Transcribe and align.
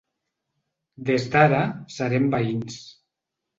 Des 1.09 1.27
d’ara 1.35 1.61
serem 1.99 2.27
veïns. 2.39 2.83